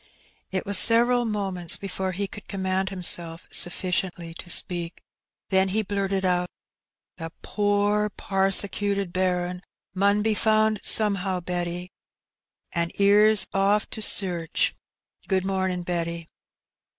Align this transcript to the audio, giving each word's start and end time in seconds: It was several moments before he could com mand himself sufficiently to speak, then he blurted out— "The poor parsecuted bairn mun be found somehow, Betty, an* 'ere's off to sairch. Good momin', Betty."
It 0.51 0.65
was 0.65 0.79
several 0.79 1.25
moments 1.25 1.77
before 1.77 2.13
he 2.13 2.27
could 2.27 2.47
com 2.47 2.63
mand 2.63 2.89
himself 2.89 3.45
sufficiently 3.51 4.33
to 4.33 4.49
speak, 4.49 4.99
then 5.49 5.67
he 5.69 5.83
blurted 5.83 6.25
out— 6.25 6.49
"The 7.17 7.31
poor 7.43 8.09
parsecuted 8.09 9.13
bairn 9.13 9.61
mun 9.93 10.23
be 10.23 10.33
found 10.33 10.79
somehow, 10.83 11.39
Betty, 11.39 11.91
an* 12.71 12.89
'ere's 12.97 13.45
off 13.53 13.87
to 13.91 14.01
sairch. 14.01 14.73
Good 15.27 15.45
momin', 15.45 15.83
Betty." 15.83 16.27